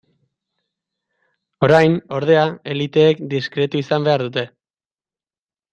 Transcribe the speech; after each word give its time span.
Orain, 1.67 1.97
ordea, 2.21 2.47
eliteek 2.75 3.23
diskretu 3.35 3.83
izan 3.87 4.09
behar 4.11 4.27
dute. 4.31 4.51